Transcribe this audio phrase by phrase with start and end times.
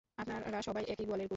[0.17, 1.29] আপনারা সবাই একই গোয়ালের গরু!